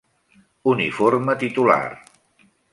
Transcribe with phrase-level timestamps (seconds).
[0.71, 1.87] Uniforme titular: